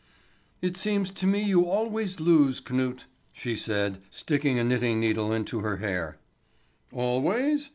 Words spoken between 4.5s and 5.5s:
a knitting needle